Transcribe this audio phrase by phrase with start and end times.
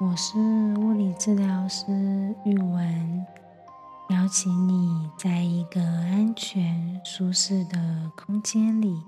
[0.00, 0.38] 我是
[0.78, 1.84] 物理治疗师
[2.46, 3.26] 玉文，
[4.08, 9.02] 邀请你在一个安全、舒适的空间里，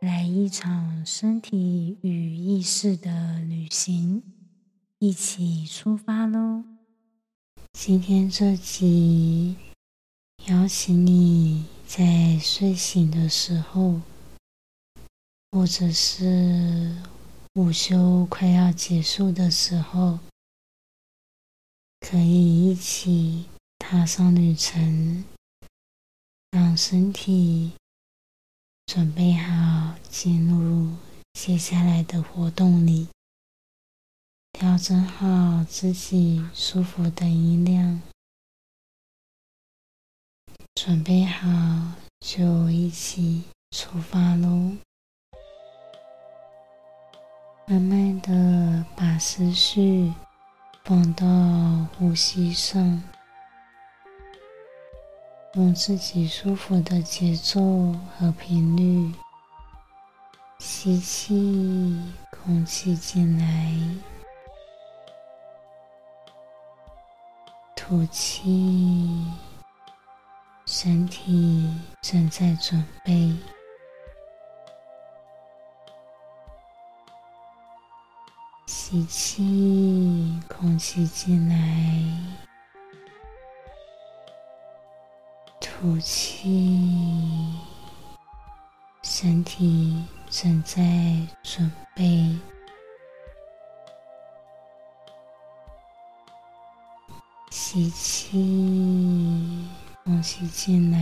[0.00, 4.22] 来一场身体与意识的旅行，
[5.00, 6.62] 一起出发喽！
[7.72, 9.56] 今天这集
[10.46, 14.00] 邀请你在睡醒的时候，
[15.50, 16.94] 或者是
[17.54, 20.20] 午休快要结束的时候，
[22.00, 23.46] 可以一起
[23.78, 25.22] 踏上旅程，
[26.50, 27.72] 让身体
[28.86, 30.96] 准备好进入
[31.34, 33.08] 接下来的活动里。
[34.52, 38.00] 调整好自己舒服的音量，
[40.74, 41.48] 准备好
[42.20, 44.78] 就一起出发喽！
[47.66, 50.12] 慢慢的把思绪
[50.84, 51.24] 放到
[51.96, 53.02] 呼吸上，
[55.54, 57.60] 用自己舒服的节奏
[58.18, 59.14] 和频率
[60.58, 63.72] 吸气，空气进来。
[67.76, 69.24] 吐气，
[70.66, 71.70] 身体
[72.00, 73.34] 正在准备。
[78.92, 81.56] 吸气，空气进来。
[85.58, 87.56] 吐气，
[89.02, 90.82] 身体正在
[91.42, 92.38] 准备。
[97.50, 99.70] 吸气，
[100.04, 100.98] 空气进来；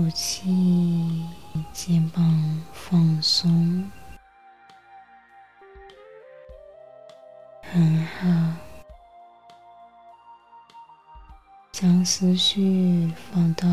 [0.00, 1.26] 吐气，
[1.74, 3.90] 肩膀放松，
[7.62, 8.56] 很好。
[11.70, 13.68] 将思绪放到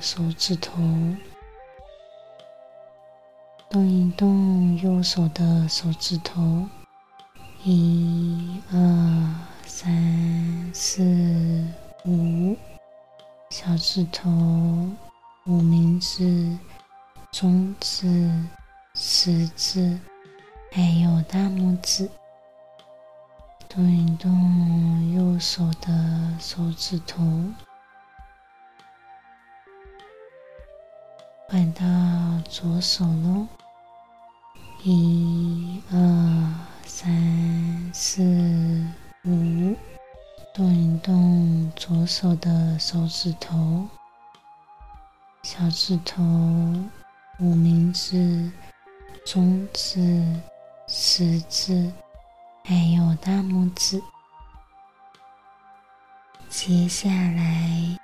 [0.00, 0.80] 手指头，
[3.68, 6.66] 动一动右手的手指头。
[7.64, 9.34] 一二
[9.66, 11.02] 三四
[12.06, 12.56] 五，
[13.50, 14.30] 小指头、
[15.46, 16.58] 无名指、
[17.30, 18.44] 中指、
[18.94, 19.98] 食指，
[20.72, 22.10] 还有大拇指，
[23.68, 27.22] 动一动右手的手指头，
[31.48, 31.84] 换到
[32.48, 33.46] 左手喽。
[34.82, 36.66] 一二。
[36.88, 38.22] 三四
[39.24, 39.76] 五，
[40.54, 43.86] 动一动左手的手指头、
[45.58, 46.22] 小指头、
[47.38, 48.52] 无名指、
[49.24, 50.22] 中指、
[50.86, 51.90] 食指，
[52.62, 54.02] 还有大拇指。
[56.50, 57.98] 接下来，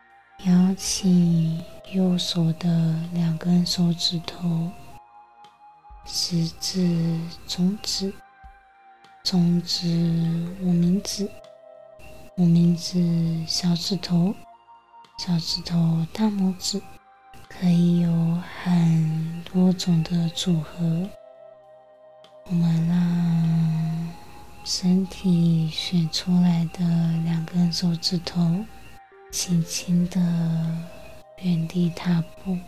[0.46, 4.70] 邀请右手的两根手指头、
[6.06, 8.14] 食指、中指。
[9.22, 9.86] 中指、
[10.62, 11.30] 无名指、
[12.38, 14.34] 无名指、小指头、
[15.19, 16.80] 小指头、大拇指，
[17.62, 18.11] 可以有
[18.65, 21.09] 很多种的组合。
[22.47, 24.09] 我们让
[24.65, 26.81] 身体选出来的
[27.25, 28.65] 两根手指头，
[29.31, 30.21] 轻轻的
[31.39, 32.59] 原地踏步，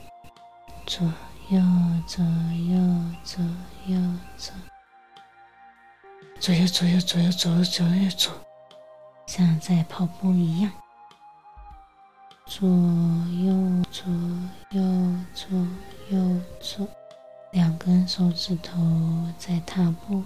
[0.87, 1.13] 左
[1.49, 1.61] 右、
[2.07, 3.45] 左右、左
[3.89, 4.01] 右、
[4.37, 4.55] 左。
[6.39, 8.33] 左右左右左右左右左右左，
[9.27, 10.71] 像在跑步一样。
[12.57, 14.07] 左右左
[14.71, 14.81] 右
[15.35, 15.59] 左
[16.11, 16.87] 右左，
[17.51, 18.81] 两根手指头
[19.37, 20.23] 在踏步。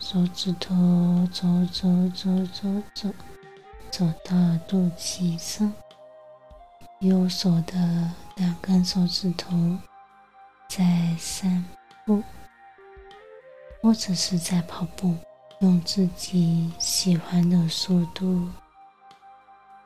[0.00, 3.08] 手指头走走走走走，
[3.90, 4.36] 走到
[4.68, 5.72] 肚脐上。
[6.98, 9.78] 右手的两根手指头
[10.68, 11.64] 在散
[12.04, 12.22] 步。
[13.80, 15.16] 或者是在跑步，
[15.60, 18.46] 用自己喜欢的速度，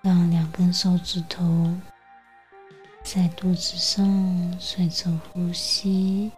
[0.04, 1.74] 让两根手指头
[3.02, 6.30] 在肚子上随着呼吸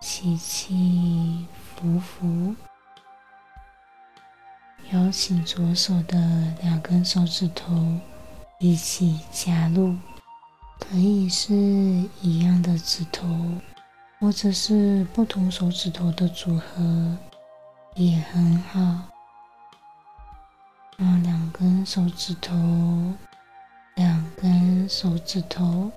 [0.00, 1.46] 起起
[1.76, 2.56] 伏伏。
[4.92, 6.16] 邀请左手的
[6.62, 7.74] 两根手指头
[8.60, 9.94] 一起加入，
[10.80, 11.52] 可以是
[12.22, 13.28] 一样的指头。
[14.18, 17.18] 或者是不同手指头的组合
[17.96, 19.10] 也很好，
[20.98, 22.54] 让两根手指头，
[23.96, 25.92] 两根手指头，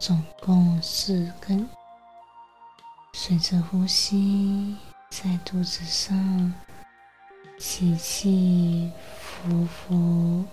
[0.00, 1.68] 总共四根，
[3.14, 4.76] 随着呼吸，
[5.10, 6.52] 在肚子上
[7.56, 8.90] 起起
[9.20, 10.44] 伏伏，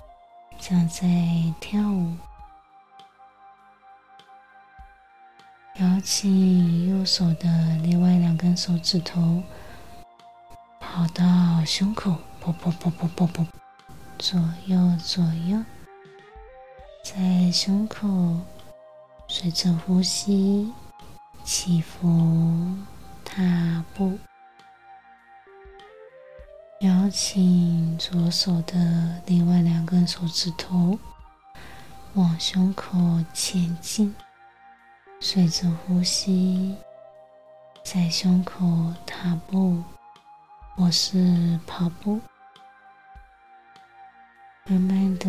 [0.59, 1.07] 像在
[1.59, 2.15] 跳舞。
[5.77, 7.49] 摇起右手的
[7.81, 9.41] 另外两根手指头，
[10.79, 11.25] 跑到
[11.65, 13.47] 胸口，啵啵啵啵啵啵，
[14.19, 15.63] 左右左右，
[17.01, 18.07] 在胸口
[19.29, 20.71] 随着呼吸。
[21.45, 22.75] 起伏，
[23.23, 24.19] 踏步，
[26.81, 30.99] 邀请左手的另外两根手指头
[32.13, 32.99] 往胸口
[33.33, 34.13] 前进，
[35.21, 36.75] 随着呼吸，
[37.83, 39.81] 在胸口踏步，
[40.75, 42.19] 或是跑步，
[44.71, 45.27] 慢慢的，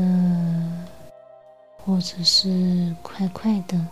[1.78, 3.88] 或者是快快的。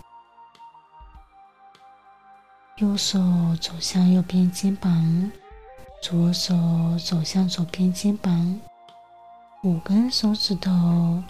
[2.76, 3.18] 右手
[3.58, 5.32] 走向右边肩膀，
[6.02, 6.54] 左手
[7.02, 8.60] 走向左边肩膀，
[9.64, 11.24] 五根手指头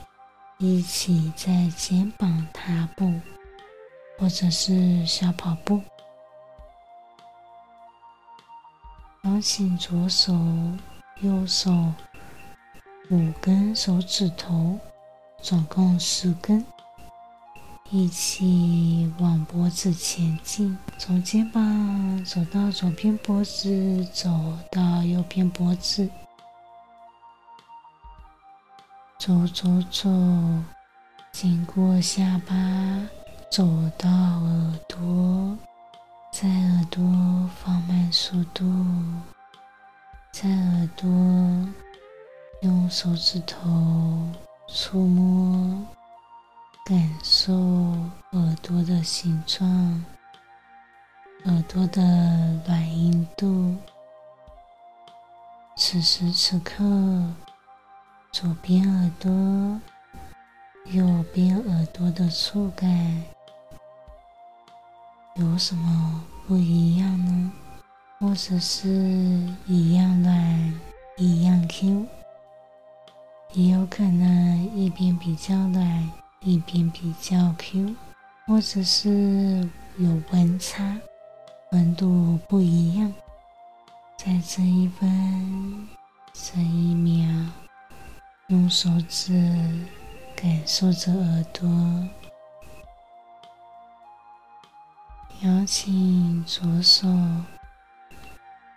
[0.58, 3.20] 一起在肩膀踏步，
[4.18, 5.80] 或者是小跑步。
[9.22, 10.34] 邀请左手、
[11.20, 11.70] 右手
[13.10, 14.78] 五根手指头，
[15.40, 16.62] 总共十根。
[17.90, 24.28] 一起往脖子前进，从肩膀走到左边脖子，走
[24.70, 26.06] 到右边脖子，
[29.18, 30.10] 走走走，
[31.32, 32.54] 经过下巴，
[33.50, 33.64] 走
[33.96, 35.56] 到耳朵，
[36.30, 37.02] 在耳朵
[37.64, 38.64] 放慢速度，
[40.30, 41.08] 在耳朵
[42.62, 43.58] 用手指头
[44.68, 45.86] 触摸。
[46.84, 47.52] 感受
[48.32, 50.02] 耳朵的形状，
[51.44, 52.02] 耳朵的
[52.66, 53.76] 软硬度。
[55.76, 56.82] 此时此刻，
[58.32, 59.30] 左边耳朵、
[60.86, 63.22] 右边耳朵的触感
[65.36, 67.52] 有什么不一样呢？
[68.18, 68.88] 或者是
[69.66, 70.80] 一样软，
[71.18, 72.06] 一样 Q，
[73.54, 76.10] 也有可能一边比较软。
[76.42, 77.96] 一边比较 Q，
[78.46, 80.96] 或者是有温差，
[81.72, 83.12] 温度不一样，
[84.16, 85.88] 在这一分
[86.32, 87.28] 这一秒，
[88.46, 89.32] 用手指
[90.36, 91.68] 感受着耳朵，
[95.42, 97.08] 邀请左手、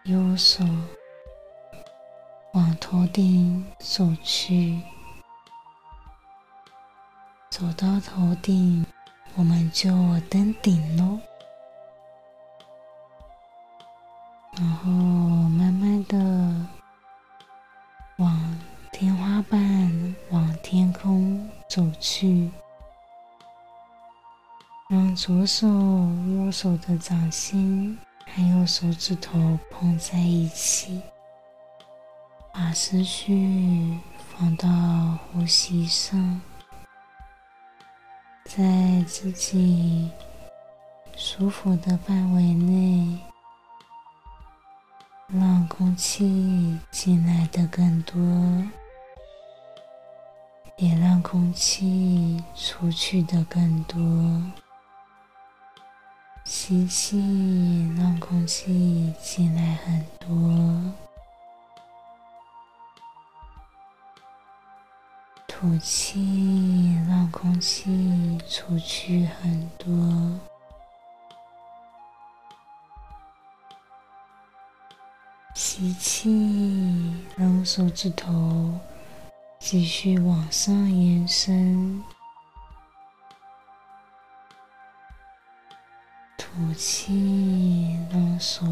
[0.06, 0.66] 右手
[2.72, 4.82] 往头顶走去。
[7.50, 8.86] 走到头顶，
[9.36, 9.90] 我们就
[10.30, 11.20] 登顶喽。
[14.58, 16.66] 然后慢慢的
[18.16, 18.58] 往
[18.94, 22.50] 天花板、往天空走去，
[24.90, 31.02] 让左手、右手的掌心还有手指头碰在一起，
[32.54, 33.98] 把思绪
[34.30, 34.68] 放到
[35.32, 36.42] 呼吸上。
[38.44, 40.12] 在自己
[41.16, 43.18] 舒服的范围内，
[45.28, 48.20] 让空气进来的更多，
[50.76, 53.98] 也让空气出去的更多。
[56.44, 60.94] 吸气，让空气进来很多。
[65.62, 69.86] 吐气，让空气出去很多。
[75.54, 78.74] 吸气，让手指头
[79.60, 82.04] 继续往上延伸。
[86.40, 88.66] 吐气，让手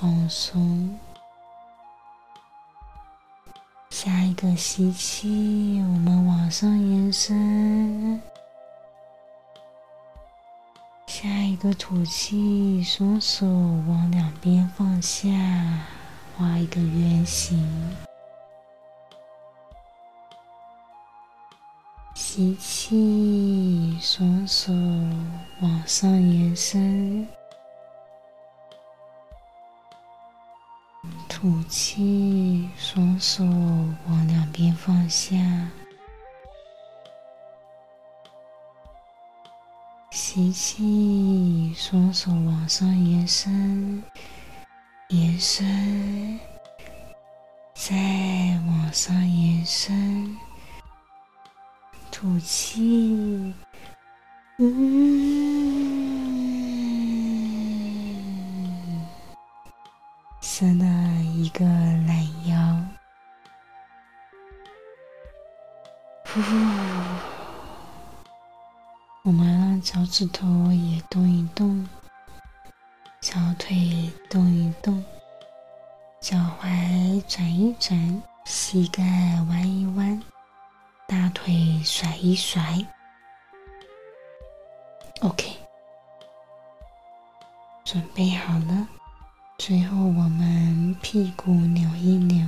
[0.00, 0.98] 放松。
[3.98, 8.20] 下一个吸气，我们往上延伸；
[11.06, 15.30] 下一个吐气，双手往两边放下，
[16.36, 17.58] 画一个圆形。
[22.14, 24.74] 吸气，双手
[25.62, 27.26] 往上延伸。
[31.46, 35.36] 吐气，双手往两边放下。
[40.10, 44.02] 吸气，双手往上延伸，
[45.10, 46.40] 延伸，
[47.74, 47.94] 再
[48.66, 50.36] 往上延伸。
[52.10, 53.54] 吐气，
[54.58, 56.05] 嗯，
[61.46, 62.56] 一个懒腰，
[66.24, 66.40] 呼。
[69.22, 71.88] 我们让脚趾头也动一动，
[73.20, 75.04] 小腿动一动，
[76.20, 79.04] 脚踝转一转，膝盖
[79.48, 80.20] 弯一弯，
[81.06, 82.60] 大腿甩一甩。
[85.20, 85.56] OK，
[87.84, 88.88] 准备好了。
[89.66, 92.46] 最后，我们屁股扭一扭，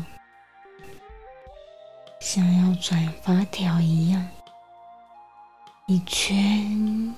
[2.20, 4.24] 像要转发条一样。
[5.88, 7.12] 一圈，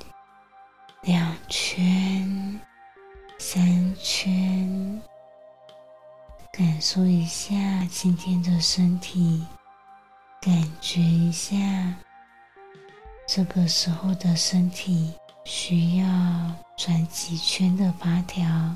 [1.02, 2.59] 两圈，
[3.38, 5.02] 三圈，
[6.50, 7.59] 感受一下
[7.90, 9.45] 今天的身体，
[10.40, 11.59] 感觉一下
[13.28, 15.12] 这个时候的身体
[15.45, 16.07] 需要
[16.75, 18.75] 转几圈的发条。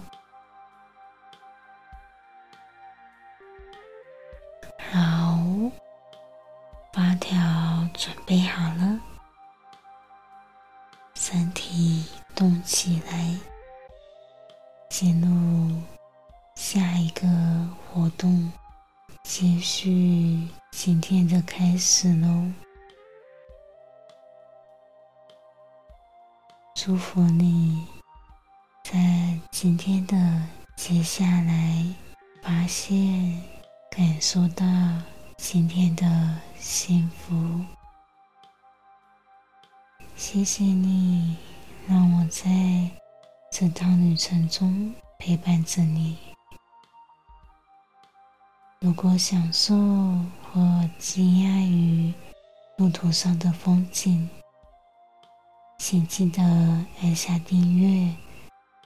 [7.94, 9.00] 准备好了。
[11.14, 13.38] 身体动起来，
[14.90, 15.80] 进入
[16.54, 17.26] 下一个
[17.86, 18.52] 活动，
[19.22, 22.52] 继续今天的开始喽！
[26.74, 27.86] 祝福你
[28.82, 30.16] 在今天的
[30.76, 31.86] 接下来，
[32.42, 33.40] 发现、
[33.88, 34.66] 感受到
[35.38, 36.04] 今天的
[36.58, 37.64] 幸福。
[40.16, 41.37] 谢谢你，
[41.88, 42.50] 让我在
[43.50, 46.16] 这趟旅程中陪伴着你。
[48.80, 49.75] 如果享受
[50.42, 52.12] 或惊讶于
[52.76, 54.28] 路途上的风景，
[55.78, 56.42] 请记得
[57.02, 58.14] 按下订阅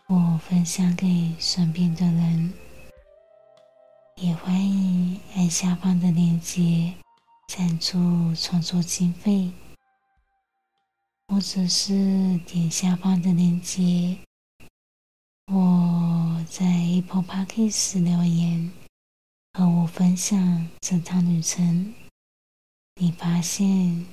[0.06, 2.52] 或分享给身边的人。
[4.16, 6.92] 也欢迎按下方的链接
[7.48, 9.52] 赞助创作经费。
[11.28, 14.18] 或者是点下方的链接，
[15.52, 18.72] 我在 Apple Podcast 留言，
[19.52, 21.94] 和我分享这趟旅程，
[22.94, 24.06] 你发现、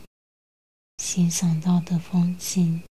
[0.97, 2.83] 欣赏到的风景。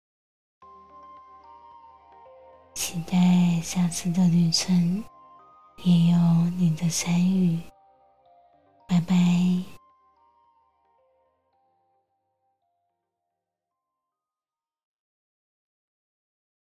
[2.76, 5.04] 期待下次的旅程
[5.84, 6.18] 也有
[6.58, 7.60] 你的参与。
[8.88, 9.73] 拜拜。